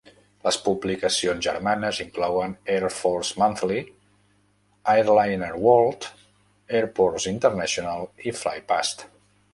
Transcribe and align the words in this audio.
Les 0.45 0.55
publicacions 0.67 1.43
germanes 1.47 1.99
inclouen 2.05 2.55
Air 2.77 2.89
Forces 2.95 3.37
Monthly, 3.43 3.77
Airliner 4.95 5.53
World, 5.67 6.09
Airports 6.81 7.29
International 7.37 8.11
i 8.31 8.35
FlyPast. 8.43 9.07